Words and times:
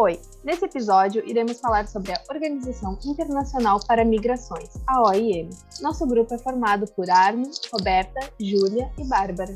Oi, 0.00 0.20
nesse 0.44 0.64
episódio 0.64 1.24
iremos 1.26 1.58
falar 1.58 1.88
sobre 1.88 2.12
a 2.12 2.22
Organização 2.30 2.96
Internacional 3.04 3.80
para 3.84 4.04
Migrações, 4.04 4.68
a 4.86 5.08
OIM. 5.08 5.50
Nosso 5.80 6.06
grupo 6.06 6.32
é 6.32 6.38
formado 6.38 6.86
por 6.94 7.10
Arno, 7.10 7.50
Roberta, 7.72 8.20
Júlia 8.40 8.88
e 8.96 9.04
Bárbara. 9.08 9.52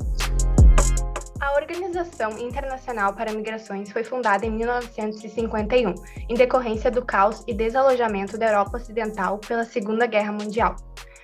A 1.39 1.55
Organização 1.55 2.37
Internacional 2.37 3.13
para 3.13 3.31
Migrações 3.31 3.89
foi 3.89 4.03
fundada 4.03 4.45
em 4.45 4.51
1951, 4.51 5.95
em 6.27 6.35
decorrência 6.35 6.91
do 6.91 7.05
caos 7.05 7.41
e 7.47 7.53
desalojamento 7.53 8.37
da 8.37 8.47
Europa 8.47 8.75
Ocidental 8.75 9.37
pela 9.37 9.63
Segunda 9.63 10.05
Guerra 10.05 10.33
Mundial. 10.33 10.75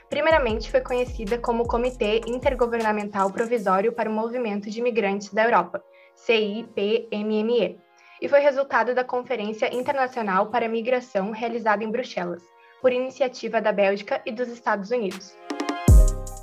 Primeiramente 0.10 0.72
foi 0.72 0.80
conhecida 0.80 1.38
como 1.38 1.68
Comitê 1.68 2.22
Intergovernamental 2.26 3.30
Provisório 3.32 3.92
para 3.92 4.10
o 4.10 4.14
Movimento 4.14 4.70
de 4.70 4.80
Imigrantes 4.80 5.34
da 5.34 5.44
Europa, 5.44 5.84
CIPMME, 6.16 7.78
e 8.22 8.28
foi 8.28 8.40
resultado 8.40 8.94
da 8.94 9.04
Conferência 9.04 9.74
Internacional 9.74 10.48
para 10.48 10.66
a 10.66 10.70
Migração 10.70 11.32
realizada 11.32 11.84
em 11.84 11.92
Bruxelas, 11.92 12.44
por 12.82 12.92
iniciativa 12.92 13.62
da 13.62 13.72
Bélgica 13.72 14.22
e 14.26 14.32
dos 14.32 14.50
Estados 14.50 14.92
Unidos. 14.92 15.36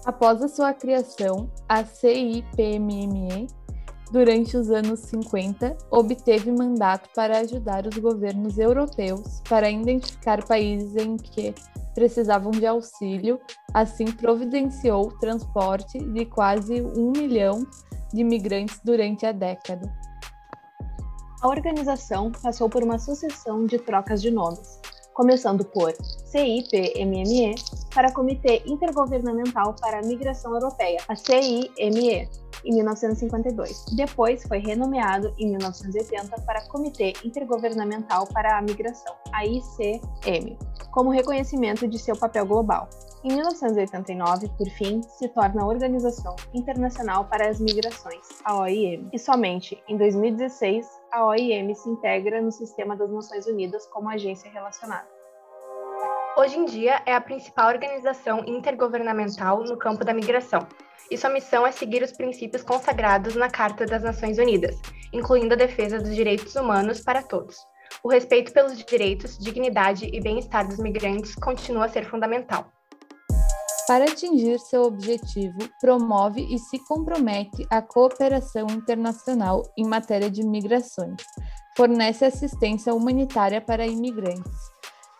Após 0.04 0.42
a 0.42 0.48
sua 0.48 0.72
criação, 0.72 1.50
a 1.68 1.84
CIPMME, 1.84 3.48
durante 4.12 4.56
os 4.56 4.70
anos 4.70 5.00
50, 5.00 5.76
obteve 5.90 6.52
mandato 6.52 7.10
para 7.14 7.38
ajudar 7.38 7.86
os 7.86 7.98
governos 7.98 8.56
europeus 8.56 9.42
para 9.48 9.68
identificar 9.68 10.44
países 10.44 10.94
em 10.96 11.16
que 11.16 11.52
precisavam 11.94 12.52
de 12.52 12.66
auxílio, 12.66 13.40
assim 13.74 14.04
providenciou 14.04 15.08
o 15.08 15.18
transporte 15.18 15.98
de 15.98 16.24
quase 16.26 16.82
um 16.82 17.10
milhão 17.10 17.66
de 18.12 18.20
imigrantes 18.20 18.78
durante 18.84 19.26
a 19.26 19.32
década. 19.32 19.92
A 21.42 21.48
organização 21.48 22.32
passou 22.32 22.68
por 22.68 22.82
uma 22.82 22.98
sucessão 22.98 23.66
de 23.66 23.78
trocas 23.78 24.22
de 24.22 24.30
nomes, 24.30 24.80
começando 25.12 25.64
por 25.66 25.92
CIPMME 26.24 27.54
para 27.94 28.10
Comitê 28.10 28.62
Intergovernamental 28.66 29.74
para 29.80 29.98
a 29.98 30.02
Migração 30.02 30.54
Europeia, 30.54 30.98
a 31.06 31.14
CIME, 31.14 31.70
em 32.64 32.74
1952. 32.74 33.84
Depois 33.94 34.42
foi 34.44 34.58
renomeado 34.58 35.32
em 35.38 35.50
1980 35.50 36.40
para 36.42 36.66
Comitê 36.68 37.12
Intergovernamental 37.22 38.26
para 38.28 38.58
a 38.58 38.62
Migração, 38.62 39.14
a 39.32 39.44
ICM, 39.44 40.58
como 40.90 41.10
reconhecimento 41.10 41.86
de 41.86 41.98
seu 41.98 42.16
papel 42.16 42.46
global. 42.46 42.88
Em 43.22 43.32
1989, 43.34 44.48
por 44.56 44.68
fim, 44.70 45.02
se 45.02 45.28
torna 45.28 45.62
a 45.62 45.66
Organização 45.66 46.34
Internacional 46.54 47.24
para 47.24 47.48
as 47.48 47.60
Migrações, 47.60 48.26
a 48.44 48.56
OIM, 48.60 49.08
e 49.12 49.18
somente 49.18 49.82
em 49.88 49.96
2016 49.96 50.86
a 51.12 51.24
OIM 51.24 51.74
se 51.74 51.88
integra 51.88 52.40
no 52.40 52.50
sistema 52.50 52.96
das 52.96 53.10
Nações 53.10 53.46
Unidas 53.46 53.86
como 53.86 54.08
agência 54.08 54.50
relacionada. 54.50 55.06
Hoje 56.38 56.58
em 56.58 56.64
dia 56.66 57.00
é 57.06 57.14
a 57.14 57.20
principal 57.20 57.68
organização 57.68 58.44
intergovernamental 58.46 59.64
no 59.64 59.76
campo 59.78 60.04
da 60.04 60.12
migração, 60.12 60.66
e 61.10 61.16
sua 61.16 61.30
missão 61.30 61.66
é 61.66 61.72
seguir 61.72 62.02
os 62.02 62.12
princípios 62.12 62.62
consagrados 62.62 63.34
na 63.34 63.48
Carta 63.48 63.86
das 63.86 64.02
Nações 64.02 64.38
Unidas, 64.38 64.76
incluindo 65.12 65.54
a 65.54 65.56
defesa 65.56 65.98
dos 65.98 66.14
direitos 66.14 66.54
humanos 66.54 67.00
para 67.00 67.22
todos. 67.22 67.56
O 68.02 68.08
respeito 68.10 68.52
pelos 68.52 68.76
direitos, 68.84 69.38
dignidade 69.38 70.10
e 70.12 70.20
bem-estar 70.20 70.66
dos 70.66 70.78
migrantes 70.78 71.34
continua 71.36 71.86
a 71.86 71.88
ser 71.88 72.04
fundamental. 72.04 72.70
Para 73.86 74.04
atingir 74.04 74.58
seu 74.58 74.82
objetivo, 74.82 75.58
promove 75.80 76.42
e 76.42 76.58
se 76.58 76.76
compromete 76.86 77.64
à 77.70 77.80
cooperação 77.80 78.66
internacional 78.68 79.62
em 79.78 79.86
matéria 79.86 80.28
de 80.28 80.42
migrações, 80.42 81.22
fornece 81.76 82.24
assistência 82.24 82.92
humanitária 82.92 83.60
para 83.60 83.86
imigrantes, 83.86 84.72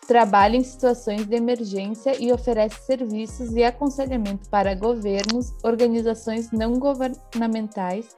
trabalha 0.09 0.57
em 0.57 0.65
situações 0.65 1.27
de 1.27 1.37
emergência 1.37 2.21
e 2.21 2.33
oferece 2.33 2.85
serviços 2.87 3.55
e 3.55 3.63
aconselhamento 3.63 4.49
para 4.51 4.75
governos, 4.75 5.53
organizações 5.63 6.51
não 6.51 6.75
governamentais 6.75 8.17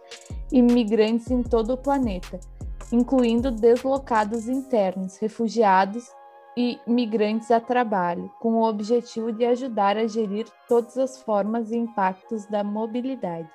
e 0.50 0.62
migrantes 0.62 1.30
em 1.30 1.42
todo 1.42 1.74
o 1.74 1.78
planeta, 1.78 2.40
incluindo 2.90 3.50
deslocados 3.50 4.48
internos, 4.48 5.18
refugiados, 5.18 6.04
e 6.56 6.78
migrantes 6.86 7.50
a 7.50 7.60
trabalho, 7.60 8.30
com 8.40 8.54
o 8.54 8.68
objetivo 8.68 9.32
de 9.32 9.44
ajudar 9.44 9.96
a 9.96 10.06
gerir 10.06 10.46
todas 10.68 10.98
as 10.98 11.22
formas 11.22 11.70
e 11.70 11.76
impactos 11.76 12.46
da 12.46 12.64
mobilidade. 12.64 13.48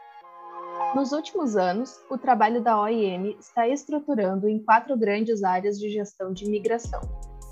Nos 0.95 1.11
últimos 1.11 1.55
anos, 1.55 1.99
o 2.09 2.17
trabalho 2.17 2.61
da 2.61 2.79
OIM 2.79 3.35
está 3.39 3.67
estruturando 3.67 4.47
em 4.47 4.59
quatro 4.59 4.95
grandes 4.95 5.43
áreas 5.43 5.79
de 5.79 5.89
gestão 5.89 6.31
de 6.31 6.47
migração. 6.47 7.01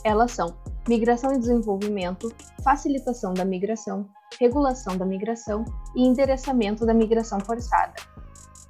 Elas 0.04 0.32
são 0.32 0.56
migração 0.88 1.34
e 1.34 1.40
desenvolvimento, 1.40 2.32
facilitação 2.64 3.34
da 3.34 3.44
migração, 3.44 4.08
regulação 4.40 4.98
da 4.98 5.06
migração 5.06 5.66
e 5.96 6.06
endereçamento 6.06 6.86
da 6.86 6.94
migração 6.94 7.40
forçada. 7.40 7.94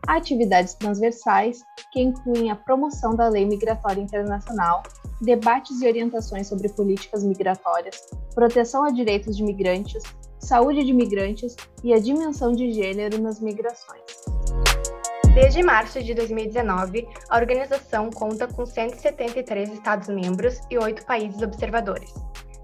Há 0.07 0.15
atividades 0.15 0.73
transversais 0.73 1.63
que 1.91 2.01
incluem 2.01 2.49
a 2.49 2.55
promoção 2.55 3.15
da 3.15 3.27
lei 3.27 3.45
migratória 3.45 4.01
internacional, 4.01 4.83
debates 5.21 5.81
e 5.81 5.87
orientações 5.87 6.47
sobre 6.47 6.67
políticas 6.69 7.23
migratórias, 7.23 8.07
proteção 8.33 8.83
a 8.83 8.89
direitos 8.89 9.37
de 9.37 9.43
migrantes, 9.43 10.03
saúde 10.39 10.83
de 10.83 10.91
migrantes 10.91 11.55
e 11.83 11.93
a 11.93 11.99
dimensão 11.99 12.51
de 12.51 12.71
gênero 12.71 13.21
nas 13.21 13.39
migrações. 13.39 14.01
Desde 15.33 15.63
março 15.63 16.03
de 16.03 16.13
2019, 16.13 17.07
a 17.29 17.37
organização 17.37 18.09
conta 18.09 18.47
com 18.47 18.65
173 18.65 19.71
Estados-membros 19.71 20.59
e 20.69 20.77
8 20.77 21.05
países 21.05 21.41
observadores. 21.41 22.13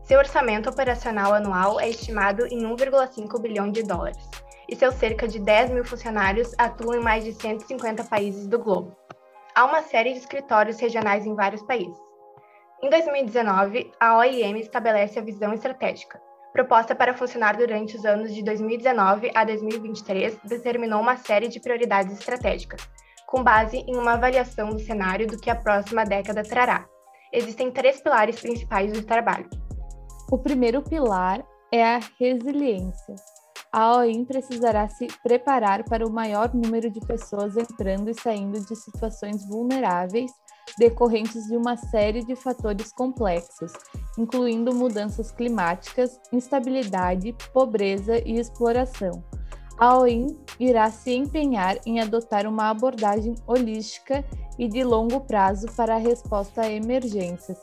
Seu 0.03 0.19
orçamento 0.19 0.69
operacional 0.69 1.33
anual 1.33 1.79
é 1.79 1.89
estimado 1.89 2.45
em 2.47 2.63
1,5 2.63 3.39
bilhão 3.39 3.71
de 3.71 3.83
dólares, 3.83 4.17
e 4.67 4.75
seus 4.75 4.95
cerca 4.95 5.27
de 5.27 5.39
10 5.39 5.71
mil 5.71 5.85
funcionários 5.85 6.53
atuam 6.57 6.99
em 6.99 7.03
mais 7.03 7.23
de 7.23 7.33
150 7.33 8.03
países 8.05 8.47
do 8.47 8.59
globo. 8.59 8.95
Há 9.55 9.65
uma 9.65 9.81
série 9.81 10.13
de 10.13 10.19
escritórios 10.19 10.79
regionais 10.79 11.25
em 11.25 11.35
vários 11.35 11.61
países. 11.61 12.06
Em 12.79 12.91
2019, 12.91 13.91
a 13.99 14.19
OIM 14.19 14.59
estabelece 14.59 15.17
a 15.17 15.21
visão 15.23 15.51
estratégica. 15.51 16.21
Proposta 16.53 16.93
para 16.93 17.15
funcionar 17.15 17.57
durante 17.57 17.97
os 17.97 18.05
anos 18.05 18.31
de 18.31 18.43
2019 18.43 19.31
a 19.33 19.43
2023, 19.43 20.37
determinou 20.43 21.01
uma 21.01 21.17
série 21.17 21.47
de 21.47 21.59
prioridades 21.59 22.19
estratégicas, 22.19 22.87
com 23.25 23.43
base 23.43 23.77
em 23.77 23.97
uma 23.97 24.13
avaliação 24.13 24.69
do 24.69 24.79
cenário 24.79 25.25
do 25.25 25.39
que 25.39 25.49
a 25.49 25.55
próxima 25.55 26.03
década 26.03 26.43
trará. 26.43 26.85
Existem 27.33 27.71
três 27.71 27.99
pilares 27.99 28.39
principais 28.39 28.93
do 28.93 29.03
trabalho. 29.03 29.49
O 30.31 30.37
primeiro 30.37 30.83
pilar 30.83 31.43
é 31.73 31.83
a 31.83 31.99
resiliência. 32.19 33.15
A 33.73 33.97
OIM 33.97 34.23
precisará 34.23 34.87
se 34.87 35.07
preparar 35.23 35.83
para 35.83 36.05
o 36.05 36.11
maior 36.11 36.53
número 36.53 36.91
de 36.91 36.99
pessoas 36.99 37.57
entrando 37.57 38.11
e 38.11 38.13
saindo 38.13 38.63
de 38.63 38.75
situações 38.75 39.47
vulneráveis 39.47 40.31
decorrentes 40.77 41.47
de 41.47 41.55
uma 41.55 41.77
série 41.77 42.23
de 42.23 42.35
fatores 42.35 42.91
complexos, 42.91 43.71
incluindo 44.17 44.73
mudanças 44.73 45.31
climáticas, 45.31 46.19
instabilidade, 46.31 47.35
pobreza 47.53 48.17
e 48.25 48.39
exploração. 48.39 49.23
A 49.77 49.97
OIM 49.99 50.35
irá 50.59 50.89
se 50.89 51.13
empenhar 51.13 51.77
em 51.85 51.99
adotar 51.99 52.47
uma 52.47 52.69
abordagem 52.69 53.35
holística 53.45 54.25
e 54.57 54.67
de 54.67 54.83
longo 54.83 55.21
prazo 55.21 55.67
para 55.75 55.95
a 55.95 55.99
resposta 55.99 56.61
a 56.61 56.71
emergências, 56.71 57.59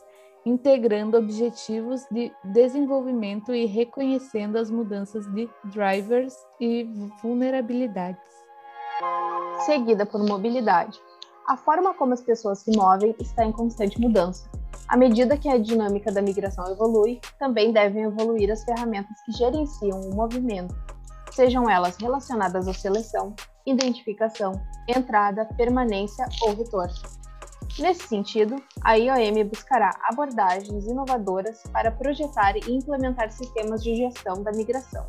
integrando 0.46 1.16
objetivos 1.16 2.02
de 2.12 2.30
desenvolvimento 2.44 3.52
e 3.52 3.66
reconhecendo 3.66 4.56
as 4.56 4.70
mudanças 4.70 5.26
de 5.32 5.48
drivers 5.64 6.34
e 6.60 6.84
vulnerabilidades. 7.20 8.22
Seguida 9.66 10.06
por 10.06 10.22
mobilidade 10.22 11.00
a 11.46 11.56
forma 11.56 11.94
como 11.94 12.14
as 12.14 12.22
pessoas 12.22 12.60
se 12.60 12.76
movem 12.76 13.14
está 13.20 13.44
em 13.44 13.52
constante 13.52 14.00
mudança. 14.00 14.48
À 14.88 14.96
medida 14.96 15.36
que 15.36 15.48
a 15.48 15.58
dinâmica 15.58 16.10
da 16.10 16.22
migração 16.22 16.66
evolui, 16.70 17.20
também 17.38 17.72
devem 17.72 18.04
evoluir 18.04 18.50
as 18.50 18.64
ferramentas 18.64 19.16
que 19.24 19.32
gerenciam 19.32 20.00
o 20.00 20.14
movimento, 20.14 20.74
sejam 21.32 21.68
elas 21.68 21.96
relacionadas 21.96 22.68
à 22.68 22.72
seleção, 22.72 23.34
identificação, 23.66 24.52
entrada, 24.88 25.46
permanência 25.56 26.26
ou 26.42 26.54
retorno. 26.54 26.94
Nesse 27.78 28.06
sentido, 28.06 28.56
a 28.82 28.94
IOM 28.94 29.48
buscará 29.48 29.90
abordagens 30.04 30.86
inovadoras 30.86 31.62
para 31.72 31.90
projetar 31.90 32.56
e 32.56 32.70
implementar 32.70 33.32
sistemas 33.32 33.82
de 33.82 33.96
gestão 33.96 34.42
da 34.42 34.52
migração, 34.52 35.04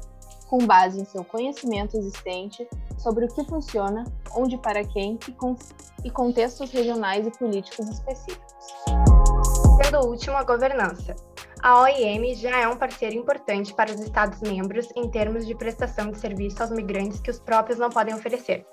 com 0.48 0.58
base 0.66 1.00
em 1.00 1.06
seu 1.06 1.24
conhecimento 1.24 1.96
existente 1.96 2.68
sobre 2.98 3.26
o 3.26 3.28
que 3.28 3.44
funciona, 3.46 4.04
onde 4.36 4.58
para 4.58 4.84
quem 4.84 5.20
e, 5.28 5.32
com, 5.32 5.56
e 6.04 6.10
contextos 6.10 6.72
regionais 6.72 7.26
e 7.28 7.32
políticos 7.32 7.88
específicos. 7.90 8.56
Sendo 9.84 10.00
o 10.00 10.10
último 10.10 10.38
a 10.38 10.44
governança. 10.44 11.16
A 11.62 11.82
OIM 11.82 12.36
já 12.36 12.60
é 12.60 12.68
um 12.68 12.78
parceiro 12.78 13.16
importante 13.16 13.74
para 13.74 13.92
os 13.92 14.00
Estados-membros 14.00 14.88
em 14.96 15.10
termos 15.10 15.48
de 15.48 15.56
prestação 15.56 16.12
de 16.12 16.20
serviço 16.20 16.62
aos 16.62 16.72
migrantes 16.72 17.20
que 17.20 17.32
os 17.32 17.40
próprios 17.40 17.80
não 17.80 17.90
podem 17.90 18.14
oferecer, 18.14 18.66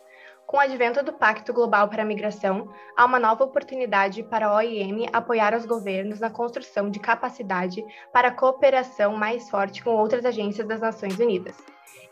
Com 0.47 0.59
o 0.59 0.61
advento 0.61 1.03
do 1.03 1.15
Pacto 1.15 1.55
Global 1.55 1.89
para 1.89 2.03
a 2.03 2.05
Migração, 2.05 2.69
há 2.95 3.07
uma 3.07 3.19
nova 3.19 3.45
oportunidade 3.45 4.23
para 4.25 4.49
a 4.49 4.57
OIM 4.57 5.07
apoiar 5.11 5.57
os 5.57 5.65
governos 5.65 6.21
na 6.21 6.29
construção 6.29 6.91
de 6.91 7.01
capacidade 7.01 7.83
para 8.13 8.31
cooperação 8.31 9.17
mais 9.17 9.49
forte 9.49 9.83
com 9.83 9.97
outras 9.97 10.27
agências 10.27 10.69
das 10.69 10.81
Nações 10.81 11.19
Unidas. 11.19 11.57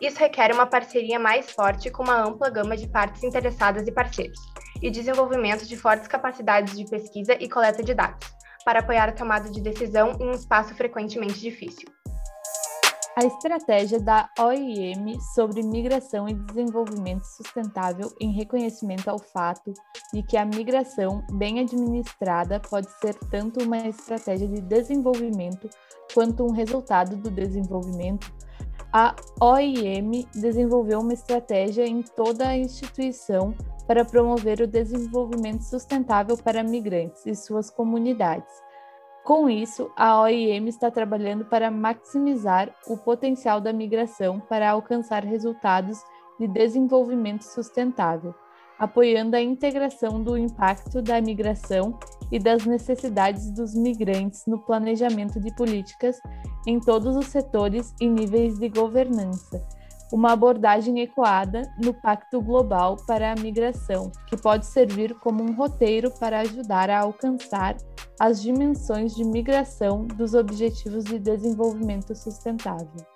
Isso 0.00 0.18
requer 0.18 0.50
uma 0.52 0.66
parceria 0.66 1.18
mais 1.18 1.50
forte 1.50 1.90
com 1.90 2.02
uma 2.02 2.26
ampla 2.26 2.48
gama 2.48 2.74
de 2.74 2.88
partes 2.88 3.22
interessadas 3.22 3.86
e 3.86 3.92
parceiros, 3.92 4.38
e 4.80 4.90
desenvolvimento 4.90 5.66
de 5.66 5.76
fortes 5.76 6.08
capacidades 6.08 6.74
de 6.74 6.88
pesquisa 6.88 7.34
e 7.38 7.46
coleta 7.48 7.82
de 7.82 7.92
dados, 7.92 8.26
para 8.64 8.80
apoiar 8.80 9.10
a 9.10 9.12
tomada 9.12 9.50
de 9.50 9.60
decisão 9.60 10.16
em 10.18 10.28
um 10.28 10.32
espaço 10.32 10.74
frequentemente 10.74 11.38
difícil. 11.38 11.86
A 13.14 13.26
estratégia 13.26 14.00
da 14.00 14.30
OIM 14.38 15.20
sobre 15.34 15.62
migração 15.62 16.26
e 16.26 16.32
desenvolvimento 16.32 17.24
sustentável 17.24 18.10
em 18.18 18.32
reconhecimento 18.32 19.10
ao 19.10 19.18
fato 19.18 19.74
de 20.14 20.22
que 20.22 20.38
a 20.38 20.46
migração 20.46 21.22
bem 21.32 21.60
administrada 21.60 22.58
pode 22.58 22.90
ser 23.00 23.14
tanto 23.30 23.62
uma 23.62 23.76
estratégia 23.86 24.48
de 24.48 24.62
desenvolvimento 24.62 25.68
quanto 26.14 26.44
um 26.44 26.52
resultado 26.52 27.16
do 27.16 27.30
desenvolvimento 27.30 28.32
a 28.92 29.14
OIM 29.40 30.26
desenvolveu 30.34 31.00
uma 31.00 31.12
estratégia 31.12 31.86
em 31.86 32.02
toda 32.02 32.48
a 32.48 32.56
instituição 32.56 33.54
para 33.86 34.04
promover 34.04 34.60
o 34.60 34.66
desenvolvimento 34.66 35.62
sustentável 35.62 36.36
para 36.36 36.62
migrantes 36.62 37.24
e 37.26 37.34
suas 37.34 37.70
comunidades. 37.70 38.52
Com 39.24 39.48
isso, 39.48 39.90
a 39.96 40.20
OIM 40.22 40.66
está 40.66 40.90
trabalhando 40.90 41.44
para 41.44 41.70
maximizar 41.70 42.74
o 42.86 42.96
potencial 42.96 43.60
da 43.60 43.72
migração 43.72 44.40
para 44.40 44.70
alcançar 44.70 45.24
resultados 45.24 46.02
de 46.38 46.48
desenvolvimento 46.48 47.42
sustentável 47.42 48.34
apoiando 48.80 49.36
a 49.36 49.42
integração 49.42 50.22
do 50.22 50.38
impacto 50.38 51.02
da 51.02 51.20
migração 51.20 51.98
e 52.30 52.38
das 52.38 52.64
necessidades 52.64 53.50
dos 53.50 53.74
migrantes 53.74 54.44
no 54.46 54.58
planejamento 54.58 55.40
de 55.40 55.54
políticas 55.54 56.16
em 56.66 56.78
todos 56.78 57.16
os 57.16 57.26
setores 57.26 57.94
e 58.00 58.08
níveis 58.08 58.58
de 58.58 58.68
governança. 58.68 59.66
Uma 60.12 60.32
abordagem 60.32 61.00
ecoada 61.00 61.62
no 61.82 61.94
Pacto 61.94 62.40
Global 62.42 62.96
para 63.06 63.32
a 63.32 63.34
Migração, 63.36 64.10
que 64.26 64.36
pode 64.36 64.66
servir 64.66 65.14
como 65.20 65.42
um 65.42 65.54
roteiro 65.54 66.10
para 66.18 66.40
ajudar 66.40 66.90
a 66.90 67.00
alcançar 67.00 67.76
as 68.18 68.42
dimensões 68.42 69.14
de 69.14 69.24
migração 69.24 70.06
dos 70.06 70.34
Objetivos 70.34 71.04
de 71.04 71.18
Desenvolvimento 71.18 72.14
Sustentável. 72.14 73.06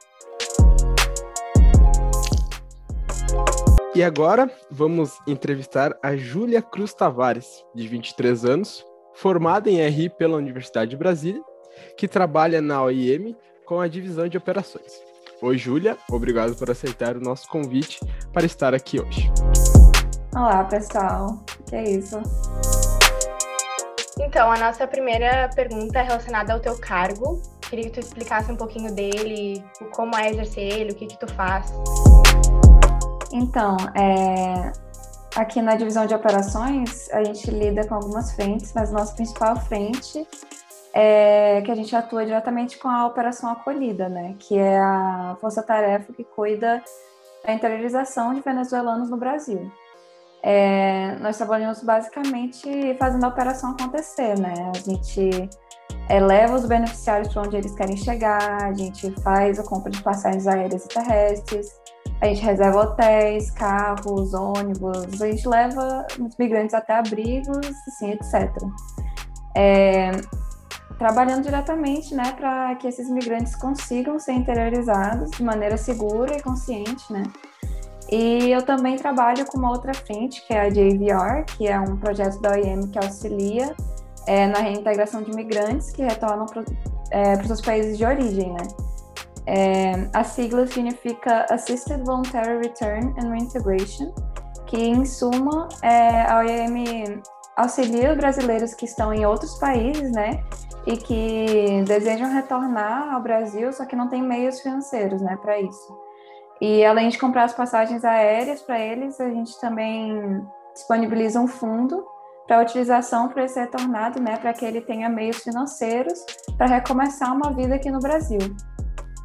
E 3.94 4.02
agora 4.02 4.50
vamos 4.70 5.20
entrevistar 5.26 5.96
a 6.02 6.16
Júlia 6.16 6.60
Cruz 6.60 6.92
Tavares, 6.94 7.64
de 7.74 7.86
23 7.86 8.44
anos, 8.44 8.84
formada 9.14 9.70
em 9.70 9.80
RI 9.88 10.08
pela 10.10 10.36
Universidade 10.36 10.90
de 10.90 10.96
Brasília, 10.96 11.42
que 11.96 12.06
trabalha 12.08 12.60
na 12.60 12.82
OIM 12.82 13.36
com 13.64 13.80
a 13.80 13.88
divisão 13.88 14.28
de 14.28 14.36
operações. 14.36 15.02
Oi, 15.40 15.58
Júlia, 15.58 15.96
obrigado 16.10 16.54
por 16.56 16.70
aceitar 16.70 17.16
o 17.16 17.20
nosso 17.20 17.48
convite 17.48 18.00
para 18.32 18.46
estar 18.46 18.74
aqui 18.74 19.00
hoje. 19.00 19.30
Olá, 20.34 20.64
pessoal. 20.64 21.38
Que 21.68 21.76
é 21.76 21.90
isso? 21.90 22.20
Então, 24.18 24.50
a 24.50 24.56
nossa 24.58 24.86
primeira 24.86 25.50
pergunta 25.54 25.98
é 25.98 26.02
relacionada 26.02 26.52
ao 26.52 26.60
teu 26.60 26.78
cargo. 26.78 27.42
Queria 27.62 27.84
que 27.84 27.90
tu 27.90 28.00
explicasse 28.00 28.50
um 28.50 28.56
pouquinho 28.56 28.94
dele, 28.94 29.64
como 29.92 30.16
é 30.16 30.30
exercer 30.30 30.80
ele, 30.80 30.92
o 30.92 30.94
que 30.94 31.06
que 31.06 31.18
tu 31.18 31.26
faz. 31.34 31.72
Então, 33.32 33.76
é, 33.96 34.72
aqui 35.34 35.60
na 35.60 35.74
divisão 35.74 36.06
de 36.06 36.14
operações, 36.14 37.10
a 37.12 37.22
gente 37.24 37.50
lida 37.50 37.86
com 37.86 37.94
algumas 37.94 38.32
frentes, 38.32 38.72
mas 38.74 38.90
nossa 38.90 39.14
principal 39.14 39.56
frente 39.56 40.26
é 40.92 41.60
que 41.62 41.70
a 41.70 41.74
gente 41.74 41.94
atua 41.94 42.24
diretamente 42.24 42.78
com 42.78 42.88
a 42.88 43.06
operação 43.06 43.50
acolhida, 43.50 44.08
né? 44.08 44.36
Que 44.38 44.56
é 44.56 44.78
a 44.78 45.36
força-tarefa 45.40 46.12
que 46.12 46.22
cuida 46.22 46.82
da 47.44 47.52
interiorização 47.52 48.32
de 48.32 48.40
venezuelanos 48.40 49.10
no 49.10 49.16
Brasil. 49.16 49.70
É, 50.40 51.16
nós 51.20 51.36
trabalhamos 51.36 51.82
basicamente 51.82 52.94
fazendo 52.98 53.24
a 53.24 53.28
operação 53.28 53.70
acontecer, 53.72 54.38
né? 54.38 54.54
A 54.74 54.78
gente 54.78 55.48
é, 56.08 56.20
leva 56.20 56.54
os 56.54 56.66
beneficiários 56.66 57.32
para 57.32 57.42
onde 57.42 57.56
eles 57.56 57.74
querem 57.74 57.96
chegar, 57.96 58.62
a 58.62 58.72
gente 58.72 59.10
faz 59.22 59.58
a 59.58 59.64
compra 59.64 59.90
de 59.90 60.02
passagens 60.02 60.46
aéreas 60.46 60.84
e 60.84 60.88
terrestres, 60.88 61.80
a 62.20 62.26
gente 62.26 62.42
reserva 62.42 62.80
hotéis, 62.82 63.50
carros, 63.50 64.34
ônibus, 64.34 65.20
a 65.20 65.26
gente 65.26 65.46
leva 65.48 66.06
os 66.18 66.36
migrantes 66.36 66.74
até 66.74 66.94
abrigos, 66.94 67.66
assim, 67.88 68.12
etc. 68.12 68.50
É, 69.56 70.10
trabalhando 70.98 71.42
diretamente, 71.42 72.14
né, 72.14 72.32
para 72.32 72.74
que 72.76 72.86
esses 72.86 73.10
migrantes 73.10 73.54
consigam 73.56 74.18
ser 74.18 74.32
interiorizados 74.32 75.30
de 75.32 75.42
maneira 75.42 75.76
segura 75.76 76.36
e 76.36 76.42
consciente, 76.42 77.12
né. 77.12 77.24
E 78.10 78.50
eu 78.50 78.62
também 78.62 78.96
trabalho 78.96 79.44
com 79.46 79.58
uma 79.58 79.70
outra 79.70 79.92
frente, 79.94 80.46
que 80.46 80.52
é 80.52 80.60
a 80.60 80.68
JVR, 80.68 81.44
que 81.56 81.66
é 81.66 81.80
um 81.80 81.96
projeto 81.96 82.38
da 82.40 82.52
OIM 82.52 82.86
que 82.88 82.98
auxilia 82.98 83.74
é, 84.26 84.46
na 84.46 84.58
reintegração 84.58 85.22
de 85.22 85.34
migrantes 85.34 85.90
que 85.90 86.02
retornam 86.02 86.46
para 86.46 86.64
é, 87.10 87.34
os 87.34 87.46
seus 87.46 87.60
países 87.60 87.98
de 87.98 88.04
origem, 88.04 88.52
né. 88.52 88.66
É, 89.46 90.08
a 90.12 90.24
sigla 90.24 90.66
significa 90.66 91.46
Assisted 91.50 92.02
Voluntary 92.04 92.58
Return 92.66 93.14
and 93.22 93.30
Reintegration, 93.30 94.12
que 94.66 94.76
em 94.76 95.04
suma 95.04 95.68
é, 95.82 96.22
a 96.22 96.38
OIM 96.38 97.20
auxilia 97.56 98.14
brasileiros 98.14 98.74
que 98.74 98.84
estão 98.84 99.12
em 99.12 99.24
outros 99.26 99.58
países, 99.58 100.10
né, 100.12 100.42
e 100.86 100.96
que 100.96 101.82
desejam 101.86 102.30
retornar 102.30 103.14
ao 103.14 103.22
Brasil, 103.22 103.72
só 103.72 103.84
que 103.84 103.96
não 103.96 104.08
tem 104.08 104.22
meios 104.22 104.60
financeiros, 104.60 105.22
né, 105.22 105.36
para 105.40 105.60
isso. 105.60 106.04
E 106.60 106.84
além 106.84 107.08
de 107.08 107.18
comprar 107.18 107.44
as 107.44 107.52
passagens 107.52 108.04
aéreas 108.04 108.62
para 108.62 108.78
eles, 108.78 109.20
a 109.20 109.28
gente 109.28 109.58
também 109.60 110.44
disponibiliza 110.74 111.40
um 111.40 111.46
fundo 111.46 112.04
para 112.46 112.60
utilização 112.60 113.28
para 113.28 113.44
esse 113.44 113.58
retornado, 113.58 114.20
né, 114.20 114.36
para 114.36 114.52
que 114.52 114.64
ele 114.64 114.80
tenha 114.80 115.08
meios 115.08 115.38
financeiros 115.38 116.24
para 116.56 116.66
recomeçar 116.66 117.34
uma 117.34 117.52
vida 117.52 117.74
aqui 117.74 117.90
no 117.90 118.00
Brasil. 118.00 118.40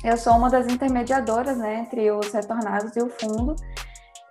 Eu 0.03 0.15
sou 0.17 0.33
uma 0.33 0.49
das 0.49 0.67
intermediadoras 0.67 1.57
né, 1.57 1.79
entre 1.79 2.09
os 2.11 2.31
retornados 2.31 2.95
e 2.95 3.01
o 3.01 3.09
fundo, 3.09 3.55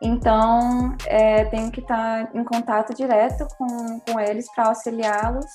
então 0.02 0.96
é, 1.06 1.44
tenho 1.46 1.70
que 1.70 1.80
estar 1.80 2.34
em 2.34 2.44
contato 2.44 2.94
direto 2.94 3.46
com, 3.56 4.00
com 4.00 4.20
eles 4.20 4.46
para 4.54 4.68
auxiliá-los 4.68 5.46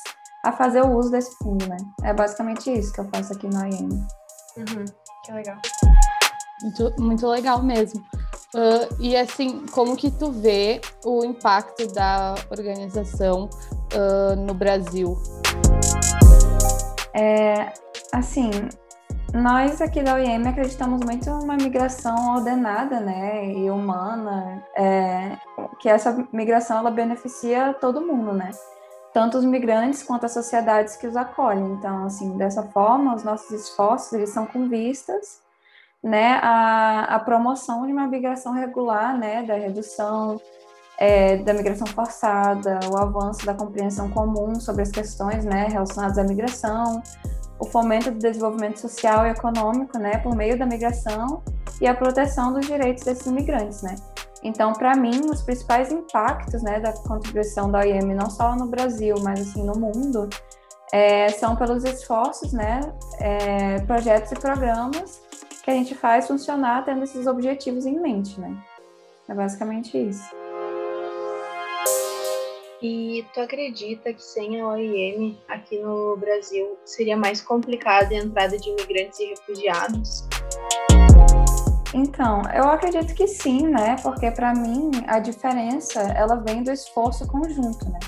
a 0.46 0.52
fazer 0.52 0.82
o 0.82 0.98
uso 0.98 1.10
desse 1.10 1.36
fundo. 1.38 1.68
Né? 1.68 1.78
É 2.04 2.14
basicamente 2.14 2.72
isso 2.72 2.94
que 2.94 3.00
eu 3.00 3.10
faço 3.14 3.34
aqui 3.34 3.48
no 3.48 3.66
IEM. 3.66 3.90
Uhum, 4.58 4.86
que 5.26 5.32
legal. 5.32 5.58
Muito, 6.62 7.02
muito 7.02 7.28
legal 7.28 7.64
mesmo. 7.64 8.02
Uh, 8.54 8.88
e 9.00 9.18
assim, 9.18 9.66
como 9.72 9.98
que 9.98 10.12
tu 10.12 10.32
vê 10.32 10.80
o 11.04 11.26
impacto 11.26 11.92
da 11.92 12.36
organização 12.52 13.50
uh, 13.96 14.36
no 14.36 14.54
Brasil? 14.54 15.18
É, 17.16 17.74
assim, 18.14 18.52
nós 19.34 19.82
aqui 19.82 20.04
da 20.04 20.14
OIM 20.14 20.48
acreditamos 20.48 21.02
muito 21.04 21.28
numa 21.28 21.56
migração 21.56 22.36
ordenada, 22.36 23.00
né, 23.00 23.52
e 23.52 23.70
humana, 23.70 24.64
é, 24.76 25.38
que 25.80 25.90
essa 25.90 26.26
migração 26.32 26.78
ela 26.78 26.92
beneficia 26.92 27.74
todo 27.74 28.06
mundo, 28.06 28.32
né, 28.32 28.52
tanto 29.12 29.40
os 29.40 29.44
migrantes 29.44 30.04
quanto 30.04 30.28
as 30.28 30.34
sociedades 30.34 30.96
que 30.96 31.08
os 31.08 31.16
acolhem. 31.16 31.74
Então, 31.74 32.06
assim, 32.06 32.38
dessa 32.38 32.62
forma, 32.62 33.16
os 33.16 33.24
nossos 33.24 33.50
esforços 33.52 34.14
eles 34.14 34.30
são 34.30 34.46
com 34.46 34.70
vistas, 34.70 35.42
né, 36.02 36.40
a, 36.44 37.20
promoção 37.26 37.88
de 37.88 37.92
uma 37.92 38.06
migração 38.06 38.54
regular, 38.54 39.18
né, 39.18 39.42
da 39.44 39.56
redução 39.56 40.40
é, 40.96 41.38
da 41.38 41.54
migração 41.56 41.88
forçada, 41.88 42.80
o 42.92 42.98
avanço 42.98 43.46
da 43.48 43.56
compreensão 43.56 44.12
comum 44.12 44.60
sobre 44.60 44.84
as 44.84 44.92
questões, 44.92 45.44
né, 45.44 45.68
relacionadas 45.72 46.20
à 46.20 46.24
migração 46.24 47.02
o 47.60 47.66
fomento 47.66 48.12
do 48.12 48.18
desenvolvimento 48.18 48.80
social 48.80 49.26
e 49.26 49.30
econômico, 49.30 49.98
né, 49.98 50.18
por 50.18 50.36
meio 50.36 50.58
da 50.58 50.66
migração 50.66 51.42
e 51.80 51.88
a 51.88 51.94
proteção 51.94 52.54
dos 52.54 52.66
direitos 52.66 53.04
desses 53.04 53.26
imigrantes, 53.26 53.82
né. 53.82 53.96
Então, 54.44 54.74
para 54.74 54.96
mim, 54.96 55.22
os 55.32 55.42
principais 55.42 55.92
impactos, 55.92 56.62
né, 56.62 56.80
da 56.80 56.92
contribuição 56.92 57.72
da 57.72 57.80
OIM, 57.80 58.14
não 58.14 58.30
só 58.30 58.56
no 58.56 58.68
Brasil, 58.68 59.16
mas 59.22 59.40
assim 59.40 59.64
no 59.64 59.74
mundo, 59.80 60.30
é, 60.92 61.30
são 61.30 61.56
pelos 61.56 61.84
esforços, 61.86 62.52
né, 62.52 62.82
é, 63.20 63.80
projetos 63.82 64.32
e 64.32 64.36
programas 64.36 65.22
que 65.64 65.72
a 65.72 65.74
gente 65.74 65.96
faz 65.96 66.28
funcionar 66.28 66.84
tendo 66.84 67.04
esses 67.04 67.26
objetivos 67.26 67.86
em 67.86 68.00
mente, 68.00 68.40
né. 68.40 68.56
É 69.30 69.34
basicamente 69.34 69.98
isso. 69.98 70.43
E 72.84 73.26
tu 73.34 73.40
acredita 73.40 74.14
que 74.14 74.22
sem 74.22 74.60
a 74.60 74.68
OIM 74.68 75.40
aqui 75.48 75.80
no 75.80 76.18
Brasil 76.18 76.78
seria 76.84 77.16
mais 77.16 77.40
complicada 77.40 78.14
a 78.14 78.18
entrada 78.18 78.58
de 78.58 78.70
imigrantes 78.70 79.18
e 79.22 79.26
refugiados? 79.28 80.28
Então, 81.94 82.42
eu 82.54 82.66
acredito 82.66 83.16
que 83.16 83.26
sim, 83.26 83.68
né? 83.68 83.96
Porque 84.04 84.30
para 84.32 84.54
mim 84.54 84.92
a 85.08 85.20
diferença 85.20 86.02
ela 86.02 86.36
vem 86.36 86.62
do 86.62 86.74
esforço 86.74 87.26
conjunto, 87.26 87.90
né? 87.90 88.00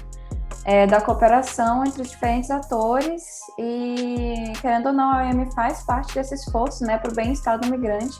É, 0.66 0.86
da 0.86 1.00
cooperação 1.00 1.86
entre 1.86 2.02
os 2.02 2.10
diferentes 2.10 2.52
atores 2.52 3.24
e, 3.58 4.52
querendo 4.60 4.88
ou 4.88 4.94
não, 4.94 5.10
a 5.10 5.20
OIM 5.20 5.50
faz 5.52 5.84
parte 5.84 6.14
desse 6.16 6.34
esforço, 6.34 6.84
né, 6.84 6.98
para 6.98 7.12
o 7.12 7.16
bem-estar 7.16 7.60
do 7.60 7.70
migrante 7.70 8.18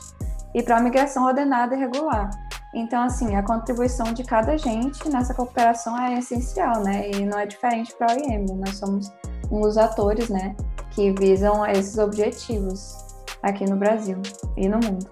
e 0.54 0.62
para 0.62 0.76
a 0.76 0.80
migração 0.80 1.26
ordenada 1.26 1.74
e 1.74 1.78
regular. 1.78 2.30
Então, 2.78 3.04
assim, 3.04 3.34
a 3.34 3.42
contribuição 3.42 4.12
de 4.12 4.22
cada 4.22 4.58
gente 4.58 5.08
nessa 5.08 5.32
cooperação 5.32 5.98
é 5.98 6.18
essencial, 6.18 6.82
né? 6.82 7.10
E 7.10 7.24
não 7.24 7.38
é 7.38 7.46
diferente 7.46 7.94
para 7.96 8.12
a 8.12 8.14
OIM, 8.14 8.44
nós 8.54 8.76
somos 8.76 9.10
um 9.50 9.62
dos 9.62 9.78
atores, 9.78 10.28
né, 10.28 10.54
que 10.90 11.10
visam 11.12 11.64
esses 11.64 11.96
objetivos 11.96 12.94
aqui 13.42 13.64
no 13.64 13.76
Brasil 13.76 14.20
e 14.58 14.68
no 14.68 14.76
mundo. 14.76 15.10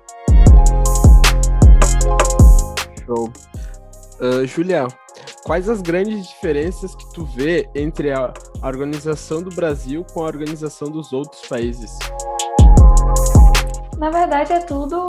Show. 3.06 3.33
Uh, 4.21 4.47
Julia, 4.47 4.87
quais 5.42 5.66
as 5.66 5.80
grandes 5.80 6.28
diferenças 6.28 6.94
que 6.94 7.11
tu 7.14 7.25
vê 7.25 7.66
entre 7.75 8.12
a, 8.12 8.35
organização 8.62 9.42
do 9.42 9.49
Brasil 9.54 10.04
com 10.12 10.21
a 10.21 10.26
organização 10.26 10.90
dos 10.90 11.14
outros 11.14 11.40
países? 11.47 11.99
Na 14.04 14.11
verdade, 14.11 14.52
é 14.52 14.58
tudo 14.58 15.06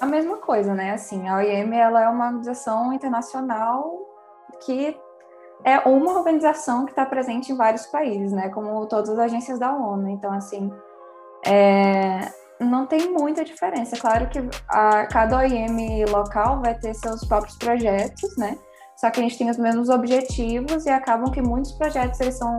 a 0.00 0.04
mesma 0.04 0.38
coisa, 0.38 0.74
né? 0.74 0.90
Assim, 0.90 1.28
a 1.28 1.36
OIM 1.36 1.72
ela 1.72 2.02
é 2.02 2.08
uma 2.08 2.26
organização 2.26 2.92
internacional 2.92 4.00
que 4.66 4.98
é 5.62 5.78
uma 5.88 6.18
organização 6.18 6.86
que 6.86 6.90
está 6.90 7.06
presente 7.06 7.52
em 7.52 7.56
vários 7.56 7.86
países, 7.86 8.32
né? 8.32 8.48
Como 8.48 8.84
todas 8.86 9.10
as 9.10 9.18
agências 9.20 9.60
da 9.60 9.72
ONU. 9.72 10.08
Então, 10.08 10.32
assim, 10.32 10.72
é, 11.46 12.32
não 12.58 12.84
tem 12.84 13.12
muita 13.12 13.44
diferença. 13.44 13.96
Claro 13.96 14.28
que 14.28 14.40
a, 14.68 15.06
cada 15.06 15.38
OIM 15.38 16.04
local 16.06 16.60
vai 16.60 16.74
ter 16.74 16.92
seus 16.94 17.24
próprios 17.24 17.56
projetos, 17.58 18.36
né? 18.36 18.58
Só 18.96 19.08
que 19.08 19.20
a 19.20 19.22
gente 19.22 19.38
tem 19.38 19.48
os 19.48 19.56
mesmos 19.56 19.88
objetivos 19.88 20.84
e 20.84 20.90
acabam 20.90 21.30
que 21.30 21.40
muitos 21.40 21.70
projetos 21.70 22.18
eles 22.18 22.34
são 22.34 22.58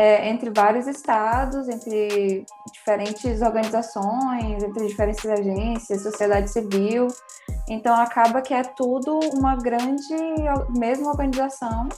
é, 0.00 0.30
entre 0.30 0.50
vários 0.50 0.86
estados, 0.86 1.68
entre 1.68 2.46
diferentes 2.72 3.42
organizações, 3.42 4.62
entre 4.62 4.86
diferentes 4.86 5.26
agências, 5.26 6.02
sociedade 6.02 6.50
civil. 6.50 7.08
Então 7.68 7.94
acaba 7.94 8.40
que 8.40 8.54
é 8.54 8.62
tudo 8.62 9.20
uma 9.34 9.56
grande, 9.56 10.14
mesma 10.78 11.10
organização 11.10 11.88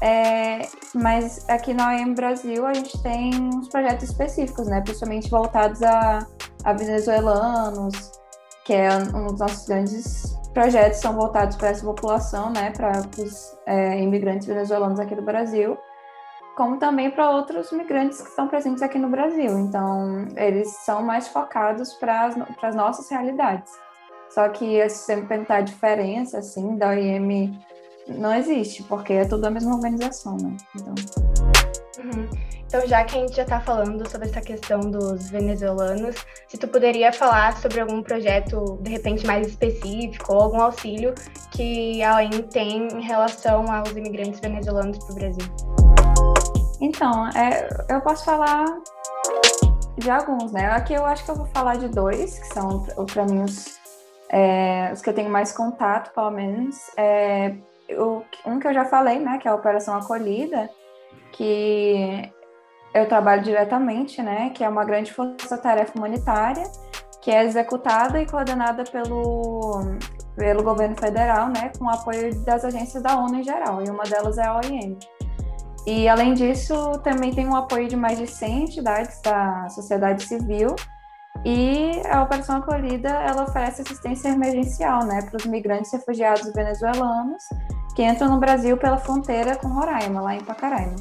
é, 0.00 0.68
mas 0.94 1.48
aqui 1.48 1.74
na 1.74 1.88
OEM 1.88 2.14
Brasil 2.14 2.66
a 2.66 2.74
gente 2.74 3.00
tem 3.02 3.30
uns 3.34 3.68
projetos 3.68 4.10
específicos, 4.10 4.66
né? 4.68 4.80
Principalmente 4.80 5.28
voltados 5.28 5.82
a, 5.82 6.26
a 6.64 6.72
venezuelanos, 6.72 8.12
que 8.64 8.72
é 8.72 8.88
um 8.96 9.26
dos 9.26 9.40
nossos 9.40 9.66
grandes 9.66 10.36
projetos 10.52 11.00
são 11.00 11.14
voltados 11.14 11.56
para 11.56 11.68
essa 11.68 11.84
população, 11.84 12.50
né? 12.50 12.72
Para 12.76 13.02
os 13.18 13.56
é, 13.66 14.00
imigrantes 14.00 14.46
venezuelanos 14.46 15.00
aqui 15.00 15.14
do 15.14 15.22
Brasil, 15.22 15.76
como 16.58 16.76
também 16.76 17.08
para 17.08 17.30
outros 17.30 17.70
migrantes 17.70 18.20
que 18.20 18.28
estão 18.30 18.48
presentes 18.48 18.82
aqui 18.82 18.98
no 18.98 19.08
Brasil. 19.08 19.56
Então, 19.60 20.26
eles 20.36 20.68
são 20.84 21.04
mais 21.04 21.28
focados 21.28 21.94
para 21.94 22.34
as 22.62 22.74
nossas 22.74 23.08
realidades. 23.08 23.70
Só 24.28 24.48
que 24.48 24.88
se 24.88 25.04
você 25.04 25.22
perguntar 25.22 25.58
a 25.58 25.60
diferença, 25.60 26.38
assim, 26.38 26.76
da 26.76 26.88
OIM 26.88 27.56
não 28.08 28.34
existe, 28.34 28.82
porque 28.82 29.12
é 29.12 29.24
tudo 29.24 29.46
a 29.46 29.50
mesma 29.50 29.72
organização, 29.72 30.36
né? 30.36 30.56
Então... 30.74 30.94
Uhum. 32.04 32.28
Então, 32.66 32.86
já 32.86 33.04
que 33.04 33.16
a 33.16 33.20
gente 33.20 33.36
já 33.36 33.44
está 33.44 33.60
falando 33.60 34.06
sobre 34.10 34.28
essa 34.28 34.40
questão 34.40 34.80
dos 34.80 35.30
venezuelanos, 35.30 36.16
se 36.48 36.58
tu 36.58 36.66
poderia 36.66 37.12
falar 37.12 37.56
sobre 37.56 37.80
algum 37.80 38.02
projeto, 38.02 38.78
de 38.82 38.90
repente, 38.90 39.24
mais 39.24 39.46
específico, 39.46 40.34
ou 40.34 40.42
algum 40.42 40.60
auxílio 40.60 41.14
que 41.52 42.02
a 42.02 42.16
OIM 42.16 42.42
tem 42.50 42.88
em 42.88 43.00
relação 43.00 43.64
aos 43.72 43.90
imigrantes 43.92 44.40
venezuelanos 44.40 44.98
para 44.98 45.12
o 45.12 45.14
Brasil? 45.14 45.87
Então, 46.80 47.28
é, 47.28 47.68
eu 47.88 48.00
posso 48.00 48.24
falar 48.24 48.64
de 49.96 50.10
alguns, 50.10 50.52
né? 50.52 50.66
Aqui 50.66 50.94
eu 50.94 51.04
acho 51.04 51.24
que 51.24 51.30
eu 51.30 51.34
vou 51.34 51.46
falar 51.46 51.76
de 51.76 51.88
dois, 51.88 52.38
que 52.38 52.46
são, 52.54 52.86
para 53.12 53.24
mim, 53.24 53.42
os, 53.42 53.78
é, 54.30 54.90
os 54.92 55.02
que 55.02 55.10
eu 55.10 55.14
tenho 55.14 55.30
mais 55.30 55.52
contato, 55.52 56.12
pelo 56.14 56.30
menos. 56.30 56.76
É, 56.96 57.54
um 58.46 58.58
que 58.58 58.68
eu 58.68 58.74
já 58.74 58.84
falei, 58.84 59.18
né, 59.18 59.38
que 59.38 59.48
é 59.48 59.50
a 59.50 59.54
Operação 59.54 59.96
Acolhida, 59.96 60.68
que 61.32 62.30
eu 62.94 63.08
trabalho 63.08 63.42
diretamente, 63.42 64.22
né, 64.22 64.50
que 64.50 64.62
é 64.62 64.68
uma 64.68 64.84
grande 64.84 65.12
força-tarefa 65.12 65.96
humanitária, 65.96 66.64
que 67.22 67.30
é 67.30 67.44
executada 67.44 68.20
e 68.20 68.26
coordenada 68.26 68.84
pelo, 68.84 69.80
pelo 70.36 70.62
governo 70.62 70.96
federal, 70.96 71.48
né, 71.48 71.72
com 71.78 71.86
o 71.86 71.90
apoio 71.90 72.34
das 72.44 72.64
agências 72.64 73.02
da 73.02 73.16
ONU 73.16 73.36
em 73.36 73.42
geral, 73.42 73.82
e 73.82 73.90
uma 73.90 74.04
delas 74.04 74.38
é 74.38 74.46
a 74.46 74.56
OIM. 74.56 74.98
E, 75.88 76.06
além 76.06 76.34
disso, 76.34 76.74
também 77.02 77.32
tem 77.32 77.48
o 77.48 77.56
apoio 77.56 77.88
de 77.88 77.96
mais 77.96 78.18
de 78.18 78.26
100 78.26 78.64
entidades 78.64 79.22
da 79.22 79.70
sociedade 79.70 80.22
civil, 80.22 80.76
e 81.46 82.02
a 82.10 82.22
Operação 82.22 82.58
Acolhida, 82.58 83.08
ela 83.08 83.44
oferece 83.44 83.80
assistência 83.80 84.28
emergencial, 84.28 85.06
né, 85.06 85.22
para 85.22 85.38
os 85.38 85.46
migrantes 85.46 85.90
refugiados 85.90 86.52
venezuelanos 86.52 87.42
que 87.96 88.02
entram 88.02 88.28
no 88.28 88.38
Brasil 88.38 88.76
pela 88.76 88.98
fronteira 88.98 89.56
com 89.56 89.68
Roraima, 89.68 90.20
lá 90.20 90.34
em 90.34 90.44
Pacaraima. 90.44 90.96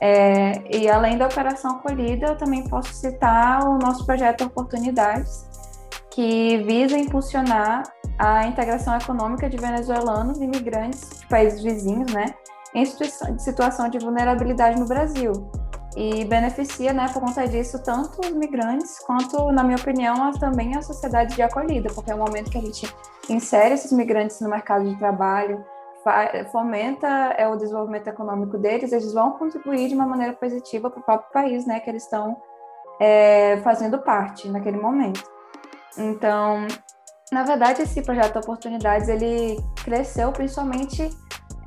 É, 0.00 0.76
e 0.76 0.88
além 0.88 1.16
da 1.16 1.26
Operação 1.26 1.76
Acolhida, 1.76 2.30
eu 2.30 2.36
também 2.36 2.66
posso 2.68 2.92
citar 2.92 3.64
o 3.64 3.78
nosso 3.78 4.04
projeto 4.04 4.42
Oportunidades, 4.42 5.46
que 6.10 6.58
visa 6.64 6.98
impulsionar 6.98 7.84
a 8.18 8.44
integração 8.44 8.96
econômica 8.96 9.48
de 9.48 9.56
venezuelanos 9.56 10.40
e 10.40 10.44
imigrantes 10.44 11.20
de 11.20 11.26
países 11.28 11.62
vizinhos, 11.62 12.12
né, 12.12 12.26
em 12.74 12.84
situação 13.38 13.88
de 13.88 13.98
vulnerabilidade 13.98 14.78
no 14.78 14.86
Brasil. 14.86 15.50
E 15.96 16.24
beneficia, 16.24 16.92
né, 16.92 17.08
por 17.12 17.20
conta 17.20 17.48
disso, 17.48 17.82
tanto 17.82 18.20
os 18.20 18.30
migrantes 18.30 18.98
quanto, 19.00 19.50
na 19.50 19.64
minha 19.64 19.76
opinião, 19.76 20.30
também 20.32 20.76
a 20.76 20.82
sociedade 20.82 21.34
de 21.34 21.42
acolhida, 21.42 21.92
porque 21.92 22.12
é 22.12 22.14
o 22.14 22.18
momento 22.18 22.50
que 22.50 22.58
a 22.58 22.60
gente 22.60 22.94
insere 23.28 23.74
esses 23.74 23.90
migrantes 23.90 24.40
no 24.40 24.48
mercado 24.48 24.84
de 24.84 24.96
trabalho, 24.96 25.64
fomenta 26.50 27.06
é, 27.36 27.46
o 27.48 27.56
desenvolvimento 27.56 28.06
econômico 28.06 28.56
deles, 28.56 28.92
eles 28.92 29.12
vão 29.12 29.32
contribuir 29.32 29.88
de 29.88 29.94
uma 29.94 30.06
maneira 30.06 30.32
positiva 30.32 30.88
para 30.88 31.00
o 31.00 31.02
próprio 31.02 31.32
país, 31.32 31.66
né, 31.66 31.80
que 31.80 31.90
eles 31.90 32.04
estão 32.04 32.36
é, 33.00 33.58
fazendo 33.64 33.98
parte 33.98 34.48
naquele 34.48 34.76
momento. 34.76 35.24
Então, 35.98 36.66
na 37.32 37.42
verdade, 37.42 37.82
esse 37.82 38.00
projeto 38.02 38.32
de 38.32 38.38
oportunidades 38.38 39.08
ele 39.08 39.58
cresceu 39.84 40.32
principalmente 40.32 41.10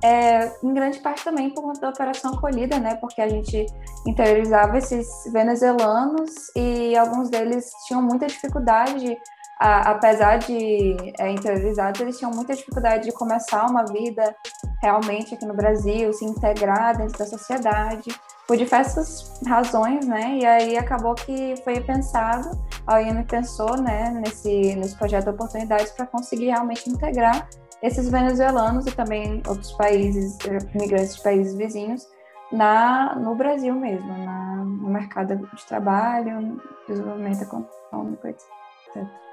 é, 0.03 0.51
em 0.61 0.73
grande 0.73 0.99
parte 0.99 1.23
também 1.23 1.49
por 1.49 1.63
conta 1.63 1.79
da 1.79 1.89
operação 1.89 2.33
acolhida, 2.33 2.77
né, 2.77 2.95
porque 2.95 3.21
a 3.21 3.29
gente 3.29 3.65
interiorizava 4.05 4.77
esses 4.77 5.07
venezuelanos 5.31 6.31
e 6.55 6.95
alguns 6.97 7.29
deles 7.29 7.71
tinham 7.87 8.01
muita 8.01 8.27
dificuldade 8.27 9.17
a, 9.59 9.91
apesar 9.91 10.39
de 10.39 11.13
é, 11.17 11.31
interiorizados, 11.31 12.01
eles 12.01 12.17
tinham 12.17 12.31
muita 12.31 12.53
dificuldade 12.53 13.05
de 13.05 13.13
começar 13.13 13.65
uma 13.65 13.85
vida 13.85 14.35
realmente 14.81 15.35
aqui 15.35 15.45
no 15.45 15.53
Brasil, 15.53 16.11
se 16.11 16.25
integrar 16.25 16.97
dentro 16.97 17.17
da 17.17 17.25
sociedade, 17.25 18.13
por 18.45 18.57
diversas 18.57 19.39
razões, 19.47 20.05
né? 20.05 20.37
E 20.37 20.45
aí 20.45 20.77
acabou 20.77 21.15
que 21.15 21.55
foi 21.63 21.79
pensado, 21.79 22.49
a 22.85 22.95
OIM 22.95 23.23
pensou, 23.23 23.77
né, 23.77 24.09
nesse, 24.09 24.75
nesse 24.75 24.97
projeto 24.97 25.25
de 25.25 25.29
oportunidades 25.29 25.91
para 25.91 26.05
conseguir 26.07 26.47
realmente 26.47 26.89
integrar 26.89 27.47
esses 27.83 28.09
venezuelanos 28.09 28.87
e 28.87 28.91
também 28.91 29.43
outros 29.45 29.73
países, 29.73 30.37
imigrantes 30.73 31.17
de 31.17 31.21
países 31.21 31.53
vizinhos, 31.53 32.07
na, 32.49 33.15
no 33.15 33.35
Brasil 33.35 33.75
mesmo, 33.75 34.07
na, 34.07 34.55
no 34.63 34.89
mercado 34.89 35.35
de 35.35 35.65
trabalho, 35.65 36.61
desenvolvimento 36.87 37.41
econômico, 37.41 38.27
etc. 38.27 38.41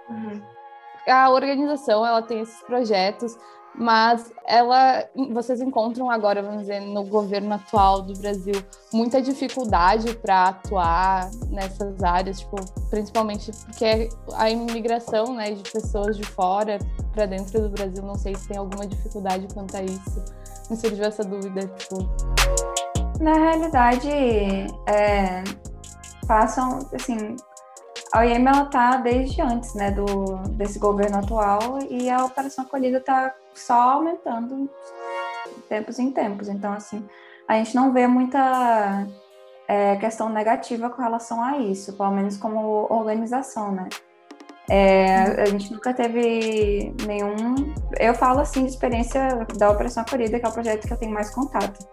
Uhum. 0.09 0.43
A 1.09 1.31
organização 1.31 2.05
ela 2.05 2.23
tem 2.23 2.41
esses 2.41 2.61
projetos, 2.63 3.39
mas 3.75 4.33
ela, 4.47 5.05
vocês 5.33 5.61
encontram 5.61 6.11
agora, 6.11 6.43
vamos 6.43 6.63
dizer, 6.63 6.81
no 6.81 7.05
governo 7.05 7.55
atual 7.55 8.03
do 8.03 8.19
Brasil, 8.19 8.55
muita 8.93 9.23
dificuldade 9.23 10.13
para 10.17 10.49
atuar 10.49 11.31
nessas 11.51 12.03
áreas, 12.03 12.41
tipo, 12.41 12.57
principalmente 12.91 13.53
porque 13.65 14.09
a 14.35 14.51
imigração, 14.51 15.35
né, 15.35 15.53
de 15.53 15.71
pessoas 15.71 16.17
de 16.17 16.25
fora 16.25 16.79
para 17.13 17.27
dentro 17.27 17.61
do 17.61 17.69
Brasil, 17.69 18.03
não 18.03 18.15
sei 18.15 18.35
se 18.35 18.49
tem 18.49 18.57
alguma 18.57 18.87
dificuldade 18.87 19.47
quanto 19.53 19.77
a 19.77 19.83
isso. 19.83 20.25
Me 20.71 20.77
surgiu 20.77 21.05
essa 21.05 21.25
dúvida, 21.25 21.67
tipo. 21.79 22.09
Na 23.21 23.35
realidade, 23.35 24.09
é, 24.87 25.43
passam, 26.27 26.79
assim, 26.95 27.37
a 28.13 28.21
OIM 28.21 28.47
ela 28.47 28.65
tá 28.67 28.97
desde 28.97 29.41
antes, 29.41 29.75
né, 29.75 29.91
do 29.91 30.37
desse 30.51 30.79
governo 30.79 31.19
atual 31.19 31.79
e 31.89 32.11
a 32.11 32.25
operação 32.25 32.65
acolhida 32.65 32.99
está 32.99 33.35
só 33.55 33.93
aumentando 33.93 34.69
tempos 35.69 35.99
em 35.99 36.11
tempos. 36.11 36.49
Então, 36.49 36.73
assim, 36.73 37.07
a 37.47 37.55
gente 37.55 37.75
não 37.75 37.93
vê 37.93 38.07
muita 38.07 39.07
é, 39.69 39.97
questão 39.97 40.29
negativa 40.29 40.91
com 40.91 41.01
relação 41.01 41.43
a 41.43 41.59
isso, 41.59 41.93
pelo 41.93 42.11
menos 42.11 42.37
como 42.37 42.87
organização, 42.91 43.71
né? 43.71 43.89
É, 44.71 45.43
a 45.43 45.47
gente 45.47 45.73
nunca 45.73 45.93
teve 45.93 46.95
nenhum. 47.05 47.75
Eu 47.99 48.15
falo 48.15 48.39
assim 48.39 48.65
de 48.65 48.71
experiência 48.71 49.45
da 49.59 49.69
Operação 49.69 50.05
Acolhida, 50.05 50.39
que 50.39 50.47
é 50.47 50.49
o 50.49 50.53
projeto 50.53 50.87
que 50.87 50.93
eu 50.93 50.97
tenho 50.97 51.13
mais 51.13 51.31
contato. 51.31 51.85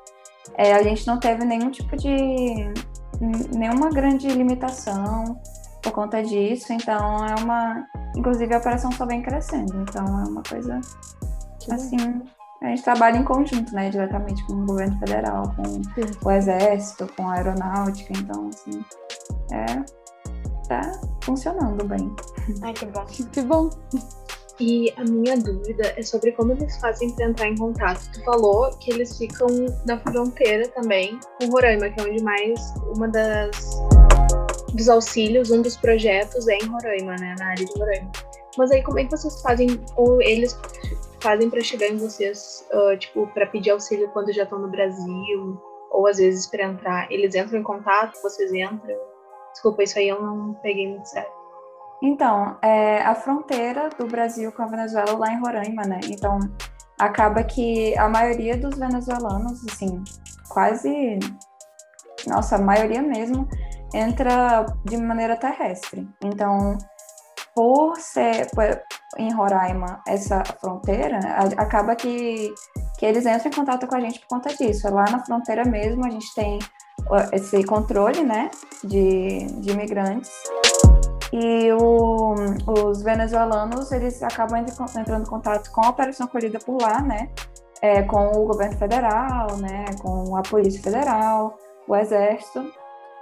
É, 0.55 0.74
a 0.74 0.84
gente 0.84 1.07
não 1.07 1.19
teve 1.19 1.43
nenhum 1.43 1.72
tipo 1.72 1.98
de. 1.98 2.72
nenhuma 3.57 3.89
grande 3.89 4.27
limitação 4.27 5.41
por 5.81 5.91
conta 5.91 6.22
disso, 6.22 6.72
então 6.72 7.25
é 7.25 7.34
uma. 7.41 7.84
Inclusive 8.15 8.53
a 8.53 8.60
operação 8.60 8.91
só 8.91 9.07
vem 9.07 9.24
crescendo, 9.24 9.75
então 9.81 10.05
é 10.05 10.29
uma 10.29 10.43
coisa. 10.43 10.79
assim. 11.72 12.22
A 12.62 12.67
gente 12.69 12.84
trabalha 12.84 13.17
em 13.17 13.24
conjunto, 13.24 13.74
né, 13.74 13.89
diretamente 13.89 14.43
com 14.46 14.53
o 14.53 14.65
governo 14.65 14.98
federal, 15.00 15.43
com 15.55 15.63
Sim. 15.63 15.81
o 16.24 16.31
exército, 16.31 17.07
com 17.15 17.29
a 17.29 17.36
aeronáutica, 17.36 18.13
então, 18.17 18.50
assim, 18.50 18.84
é, 19.51 19.86
tá 20.67 21.00
funcionando 21.24 21.83
bem. 21.86 22.13
Ai, 22.62 22.74
que 22.74 22.86
bom. 22.86 23.05
Que 23.31 23.41
bom. 23.41 23.69
E 24.59 24.91
a 24.97 25.03
minha 25.03 25.38
dúvida 25.38 25.93
é 25.95 26.01
sobre 26.01 26.31
como 26.31 26.51
eles 26.51 26.77
fazem 26.79 27.12
para 27.12 27.25
entrar 27.25 27.47
em 27.47 27.55
contato. 27.55 28.01
Tu 28.12 28.24
falou 28.24 28.71
que 28.79 28.91
eles 28.91 29.15
ficam 29.15 29.47
na 29.86 30.00
fronteira 30.00 30.67
também 30.69 31.19
com 31.39 31.50
Roraima, 31.50 31.89
que 31.89 32.01
é 32.01 32.03
onde 32.03 32.24
mais 32.24 32.59
uma 32.95 33.07
das 33.07 33.55
dos 34.74 34.89
auxílios, 34.89 35.51
um 35.51 35.62
dos 35.62 35.77
projetos 35.77 36.47
é 36.47 36.57
em 36.57 36.65
Roraima, 36.67 37.15
né, 37.19 37.36
na 37.39 37.47
área 37.50 37.65
de 37.65 37.79
Roraima. 37.79 38.12
Mas 38.57 38.71
aí 38.71 38.81
como 38.81 39.00
é 39.00 39.05
que 39.05 39.12
vocês 39.12 39.41
fazem 39.41 39.79
ou 39.95 40.21
eles 40.21 40.59
fazem 41.19 41.50
para 41.50 41.62
chegar 41.62 41.88
em 41.88 41.97
vocês, 41.97 42.67
uh, 42.74 42.97
tipo, 42.97 43.27
para 43.27 43.45
pedir 43.45 43.69
auxílio 43.71 44.09
quando 44.09 44.33
já 44.33 44.43
estão 44.43 44.59
no 44.59 44.69
Brasil 44.69 45.62
ou 45.91 46.07
às 46.07 46.17
vezes 46.17 46.47
para 46.47 46.65
entrar? 46.65 47.12
Eles 47.12 47.36
entram 47.36 47.59
em 47.59 47.63
contato, 47.63 48.19
vocês 48.21 48.51
entram? 48.51 48.97
Desculpa, 49.57 49.81
isso 49.81 49.97
aí 49.97 50.07
eu 50.07 50.21
não 50.21 50.53
peguei 50.61 50.87
muito 50.87 51.09
certo. 51.09 51.31
Então, 52.03 52.55
é 52.61 53.01
a 53.01 53.15
fronteira 53.15 53.89
do 53.89 54.05
Brasil 54.05 54.51
com 54.51 54.61
a 54.61 54.67
Venezuela 54.67 55.17
lá 55.17 55.33
em 55.33 55.39
Roraima, 55.39 55.81
né? 55.81 55.99
Então, 56.11 56.37
acaba 56.99 57.43
que 57.43 57.97
a 57.97 58.07
maioria 58.07 58.55
dos 58.55 58.77
venezuelanos, 58.77 59.65
assim, 59.67 60.03
quase, 60.47 61.17
nossa, 62.27 62.57
a 62.57 62.61
maioria 62.61 63.01
mesmo, 63.01 63.49
entra 63.95 64.63
de 64.85 64.95
maneira 64.95 65.35
terrestre. 65.35 66.07
Então, 66.23 66.77
por 67.55 67.97
ser 67.97 68.51
por, 68.51 68.79
em 69.17 69.33
Roraima 69.33 70.03
essa 70.07 70.43
fronteira, 70.61 71.17
acaba 71.57 71.95
que, 71.95 72.53
que 72.99 73.07
eles 73.07 73.25
entram 73.25 73.49
em 73.51 73.55
contato 73.55 73.87
com 73.87 73.95
a 73.95 73.99
gente 73.99 74.19
por 74.19 74.27
conta 74.27 74.55
disso. 74.55 74.87
Lá 74.93 75.05
na 75.09 75.25
fronteira 75.25 75.65
mesmo, 75.65 76.05
a 76.05 76.11
gente 76.11 76.31
tem 76.35 76.59
esse 77.31 77.63
controle, 77.63 78.23
né, 78.23 78.49
de, 78.83 79.45
de 79.61 79.71
imigrantes. 79.71 80.31
E 81.31 81.71
o, 81.73 82.35
os 82.67 83.01
venezuelanos, 83.01 83.91
eles 83.91 84.23
acabam 84.23 84.63
entrando 84.97 85.21
em 85.21 85.29
contato 85.29 85.71
com 85.71 85.85
a 85.85 85.89
Operação 85.89 86.25
Acolhida 86.25 86.59
por 86.59 86.81
lá, 86.81 87.01
né, 87.01 87.29
é, 87.81 88.01
com 88.03 88.31
o 88.31 88.45
governo 88.45 88.77
federal, 88.77 89.57
né, 89.57 89.85
com 90.01 90.35
a 90.35 90.41
Polícia 90.41 90.81
Federal, 90.81 91.57
o 91.87 91.95
Exército. 91.95 92.71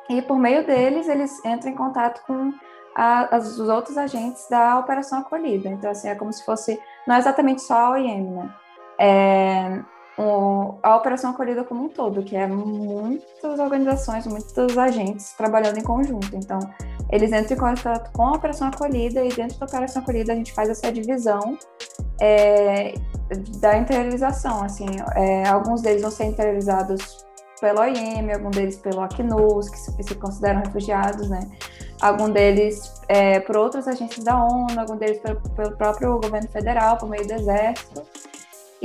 E 0.09 0.21
por 0.21 0.37
meio 0.37 0.65
deles, 0.65 1.07
eles 1.07 1.43
entram 1.43 1.71
em 1.71 1.75
contato 1.75 2.23
com 2.27 2.53
a, 2.95 3.35
as, 3.35 3.57
os 3.57 3.67
outros 3.67 3.97
agentes 3.97 4.47
da 4.49 4.77
Operação 4.79 5.19
Acolhida. 5.19 5.67
Então, 5.67 5.89
assim, 5.89 6.07
é 6.07 6.15
como 6.15 6.31
se 6.31 6.45
fosse, 6.45 6.79
não 7.07 7.15
é 7.15 7.19
exatamente 7.19 7.61
só 7.63 7.73
a 7.73 7.89
OIM, 7.91 8.29
né, 8.29 8.53
é, 8.99 9.81
o, 10.17 10.75
a 10.81 10.95
operação 10.95 11.31
acolhida 11.31 11.63
como 11.63 11.85
um 11.85 11.89
todo, 11.89 12.23
que 12.23 12.35
é 12.35 12.47
muitas 12.47 13.59
organizações, 13.59 14.25
muitos 14.25 14.77
agentes 14.77 15.33
trabalhando 15.33 15.77
em 15.77 15.83
conjunto. 15.83 16.35
Então, 16.35 16.59
eles 17.11 17.31
entram 17.31 17.57
em 17.57 17.75
contato 17.75 18.11
com 18.13 18.23
a 18.23 18.31
operação 18.31 18.67
acolhida 18.67 19.23
e 19.23 19.29
dentro 19.29 19.59
da 19.59 19.65
operação 19.65 20.01
acolhida 20.01 20.33
a 20.33 20.35
gente 20.35 20.53
faz 20.53 20.69
essa 20.69 20.91
divisão 20.91 21.57
é, 22.21 22.93
da 23.59 23.77
interiorização. 23.77 24.63
Assim, 24.63 24.87
é, 25.15 25.47
alguns 25.47 25.81
deles 25.81 26.01
vão 26.01 26.11
ser 26.11 26.25
interiorizados 26.25 27.25
pelo 27.59 27.81
OIM, 27.81 28.31
alguns 28.31 28.55
deles 28.55 28.77
pelo 28.77 29.01
Acnus, 29.01 29.69
que 29.69 30.03
se, 30.03 30.15
consideram 30.15 30.61
refugiados, 30.61 31.29
né? 31.29 31.39
Alguns 32.01 32.31
deles 32.31 33.01
é, 33.07 33.39
por 33.39 33.57
outras 33.57 33.87
agências 33.87 34.23
da 34.23 34.41
ONU, 34.43 34.79
alguns 34.79 34.99
deles 34.99 35.19
pelo, 35.19 35.41
pelo 35.41 35.75
próprio 35.77 36.19
governo 36.19 36.49
federal, 36.49 36.97
por 36.97 37.09
meio 37.09 37.25
do 37.25 37.33
exército 37.33 38.03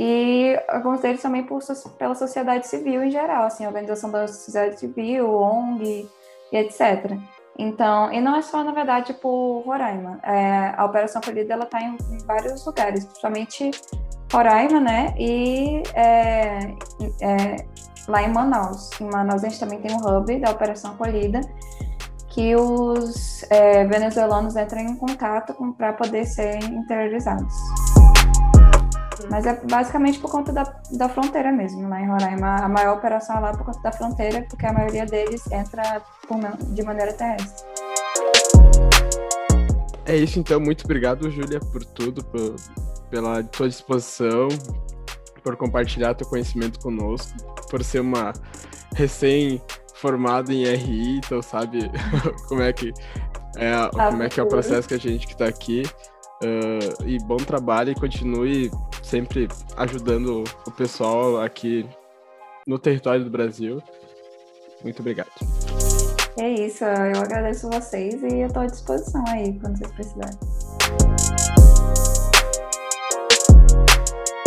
e 0.03 0.57
deles 0.99 1.21
também 1.21 1.43
por, 1.43 1.59
pela 1.99 2.15
sociedade 2.15 2.67
civil 2.67 3.03
em 3.03 3.11
geral, 3.11 3.43
assim, 3.43 3.67
organização 3.67 4.09
da 4.09 4.27
sociedade 4.27 4.79
civil, 4.79 5.31
ONG 5.31 6.09
e 6.51 6.57
etc. 6.57 7.19
Então, 7.55 8.11
e 8.11 8.19
não 8.19 8.35
é 8.35 8.41
só, 8.41 8.63
na 8.63 8.71
verdade, 8.71 9.13
por 9.13 9.61
Roraima. 9.63 10.19
É, 10.23 10.73
a 10.75 10.85
Operação 10.85 11.21
Acolhida, 11.21 11.53
ela 11.53 11.65
está 11.65 11.79
em, 11.79 11.95
em, 12.13 12.17
vários 12.25 12.65
lugares, 12.65 13.05
principalmente 13.05 13.69
Roraima, 14.33 14.79
né, 14.79 15.13
e 15.19 15.83
é, 15.93 16.73
é, 17.21 17.55
lá 18.07 18.23
em 18.23 18.33
Manaus. 18.33 18.89
Em 18.99 19.05
Manaus 19.05 19.43
a 19.43 19.49
gente 19.49 19.59
também 19.59 19.81
tem 19.81 19.95
um 19.95 19.99
hub 19.99 20.39
da 20.39 20.49
Operação 20.49 20.93
Acolhida, 20.93 21.41
que 22.29 22.55
os 22.55 23.43
é, 23.51 23.85
venezuelanos 23.85 24.55
entram 24.55 24.81
em 24.81 24.95
contato 24.95 25.53
para 25.77 25.93
poder 25.93 26.25
ser 26.25 26.57
interiorizados. 26.63 27.53
Mas 29.29 29.45
é 29.45 29.53
basicamente 29.65 30.19
por 30.19 30.31
conta 30.31 30.51
da, 30.51 30.63
da 30.91 31.09
fronteira 31.09 31.51
mesmo, 31.51 31.87
né? 31.87 32.03
Em 32.03 32.07
Roraima, 32.07 32.55
a 32.57 32.69
maior 32.69 32.97
operação 32.97 33.37
é 33.37 33.39
lá 33.39 33.51
por 33.51 33.65
conta 33.65 33.81
da 33.81 33.91
fronteira, 33.91 34.45
porque 34.49 34.65
a 34.65 34.73
maioria 34.73 35.05
deles 35.05 35.49
entra 35.51 36.01
por, 36.27 36.39
de 36.73 36.83
maneira 36.83 37.13
terrestre. 37.13 37.65
É 40.05 40.15
isso, 40.15 40.39
então. 40.39 40.59
Muito 40.59 40.83
obrigado, 40.85 41.29
Júlia, 41.29 41.59
por 41.59 41.83
tudo, 41.83 42.23
por, 42.25 42.55
pela 43.09 43.43
tua 43.43 43.67
disposição, 43.69 44.47
por 45.43 45.55
compartilhar 45.55 46.13
teu 46.15 46.27
conhecimento 46.27 46.79
conosco, 46.79 47.33
por 47.69 47.83
ser 47.83 47.99
uma 47.99 48.33
recém-formada 48.95 50.53
em 50.53 50.65
RI, 50.65 51.17
então 51.17 51.41
sabe 51.41 51.89
como 52.47 52.61
é 52.61 52.73
que 52.73 52.93
é, 53.57 53.71
tá 53.71 54.09
como 54.09 54.23
é 54.23 54.29
que 54.29 54.39
é 54.39 54.43
o 54.43 54.47
processo 54.47 54.87
que 54.87 54.93
a 54.93 54.99
gente 54.99 55.27
que 55.27 55.33
está 55.33 55.45
aqui. 55.45 55.83
Uh, 56.43 57.05
e 57.05 57.19
bom 57.19 57.37
trabalho 57.37 57.91
e 57.91 57.95
continue 57.95 58.71
sempre 59.11 59.49
ajudando 59.75 60.45
o 60.65 60.71
pessoal 60.71 61.41
aqui 61.41 61.85
no 62.65 62.79
território 62.79 63.25
do 63.25 63.29
Brasil. 63.29 63.83
Muito 64.81 65.01
obrigado. 65.01 65.29
É 66.39 66.49
isso, 66.49 66.85
eu 66.85 67.21
agradeço 67.21 67.69
vocês 67.69 68.23
e 68.23 68.39
eu 68.39 68.47
estou 68.47 68.63
à 68.63 68.65
disposição 68.67 69.21
aí 69.27 69.59
quando 69.59 69.77
vocês 69.77 69.91
precisarem. 69.91 70.39